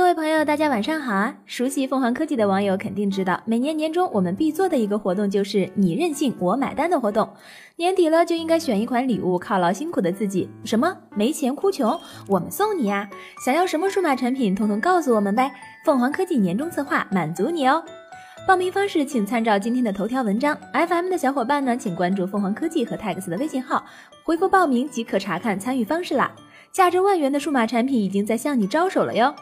[0.00, 1.36] 各位朋友，大家晚上好啊！
[1.44, 7.28] 熟悉凤凰科技的网友肯定知道，每年年终我们必做的一个活动就是“你任性，我买单”的活动。
[7.76, 10.48] 年底了就应该选一款礼物犒劳辛苦的自己。
[10.64, 10.96] 什么？
[11.14, 12.00] 没钱哭穷？
[12.26, 13.10] 我们送你呀！
[13.44, 15.52] 想要什么数码产品，统统告诉我们呗！
[15.84, 17.84] 凤凰科技年终策划满足你哦！
[18.48, 20.56] 报名方式请参照今天的头条文章。
[20.72, 23.84] FM 的小伙伴呢，请关注凤凰科技和 Tax 的微信号，
[24.24, 26.32] 回复报名即可查看参与方式啦！
[26.72, 29.34] 价值万元的数码产品已经在向你招手了哟！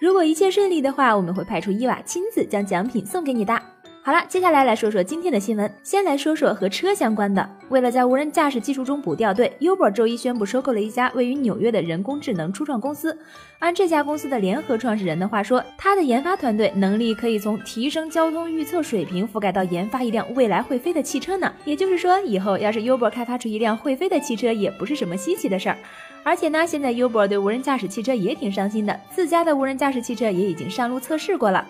[0.00, 3.60] 如果一切顺利的话，我们会派出伊娃亲自将奖品送给你的。
[4.08, 5.70] 好了，接下来来说说今天的新闻。
[5.82, 7.46] 先来说说和车相关的。
[7.68, 13.14] 为了在无人驾驶技术中补掉队，Uber 周一宣布收购了一家位于纽约的人工智能初创公司。
[13.58, 21.52] 按这家公司的联合创始人的话说，他的研发团队能力可以从提升交通预测水平覆盖到研发一辆未来会飞的汽车呢。
[21.66, 25.76] 也就是说，以后要是 Uber 开发出一辆会飞的汽车，也不是什么稀奇的事儿。
[26.24, 31.66] 而且呢，现在 Uber 对无人驾驶汽车也挺上心的，自家的无人驾驶汽车也已经上路测试过了。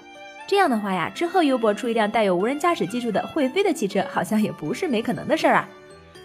[0.49, 5.69] 这样的话呀，之后优博出一辆带有无人驾驶技术的会飞的汽车，好像也不是没可能的事儿啊。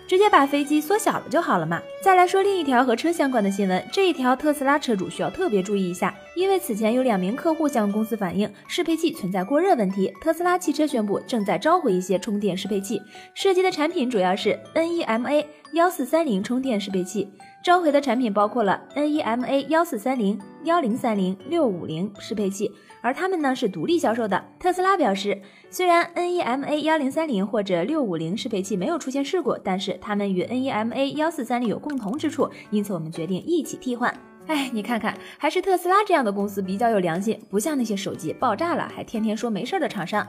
[0.06, 1.82] 直接把飞机缩小了就好了嘛。
[2.04, 13.02] 再来说另一条和车相关的新闻，这一条特斯拉车主需要特别注意一下，因为此前有两名客户向公司反映适配器存在过热问题，特斯拉汽车宣布正在召回一些充电适配器，
[13.34, 17.30] 涉及的产品主要是 NEMA 幺四三零充电适配器。
[17.64, 22.70] 召回的产品包括了 NEMA 幺四三零、幺零三零、六五零适配器，
[23.00, 24.44] 而它们呢是独立销售的。
[24.60, 34.14] 特斯拉表示，虽然 NEMA 幺零三零或者六五零适配器没有出现事故，但是它们与 NEMA 幺四三零有共同之处，因此我们决定一起替换。
[34.48, 40.28] 哎，你看看，还是特斯拉这样的公司比较有良心，不像那些手机爆炸了还天天说没事的厂商。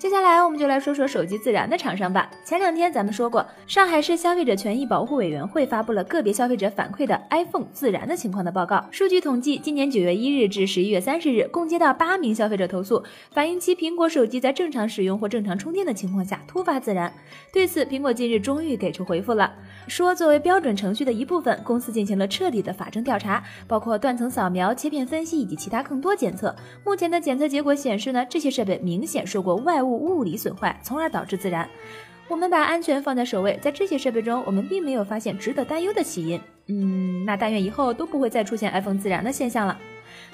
[0.00, 2.30] 接下来我们就来说说手机自燃的厂商吧。
[2.42, 8.82] 前两天咱们说过，上海市消费者权益保护委员会发布了个别消费者反馈的 iPhone 自燃的情况的报告。
[8.90, 17.12] 数据统计，今年九月一日至十一月三十日，共接到八名消费者投诉，反映其苹果手机在正常使用或正常充电的情况下突发自燃。
[17.52, 19.52] 对此，苹果近日终于给出回复了，
[19.86, 26.56] 说作为标准程序的一部分，公司进行了彻底的法证调查，包括断层扫描、切片分析以及其他更多检测。
[26.86, 29.89] 目前的检测结果显示呢，这些设备明显受过外物。
[29.96, 31.68] 物理损坏，从而导致自燃。
[32.28, 36.40] 我们把安全放在首位，在这些设备中，我们并没有发现值得担忧的起因。
[36.68, 39.76] 嗯，那但愿以后都不会再出现 iPhone 自燃的现象了。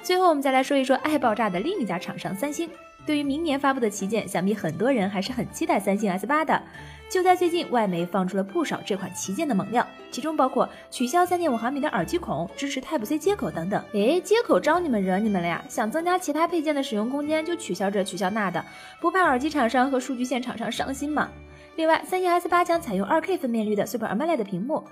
[0.03, 2.69] 最后，我们再来说一说爱爆炸的另一家厂商三星。
[3.07, 6.61] 对于明年发布的旗舰，想必很多人还是很期待三星 S 八的。
[7.09, 13.81] 就在最近，外媒放出了不少这款旗舰的猛料，其中包括取消三点五毫米的耳机孔，支持 Type C 接口等等。
[13.93, 15.63] 诶，接口招你们惹你们了呀？
[15.69, 18.63] 想增加其他配件的使用空间，就取消这取消那的，
[18.99, 21.29] 不怕耳机厂商和数据线厂商伤心吗？
[21.77, 24.83] 另外，三星 S 八将采用 2K 分辨率的 Super AMOLED 屏幕。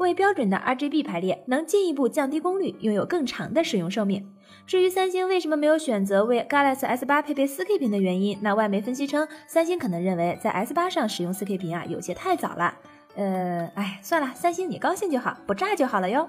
[0.00, 4.26] 为标准的 RGB 排列，能进一步降低功率，拥有更长的使用寿命。
[4.66, 12.74] 至于三星为什么没有选择为 Galaxy S8 配备 4K 屏的原因，那外媒分析称，三星可能认为在 S8 上使用 4K 屏啊，有些太早了。
[13.16, 16.28] 呃，哎，算了，三星你高兴就好，不炸就好了哟。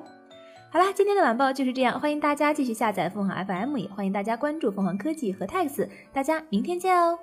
[0.71, 7.19] 好啦，今天的晚报就是这样，欢迎大家继续下载凤凰 FM，也欢迎大家关注凤凰科技和 Tax，大家明天见哦。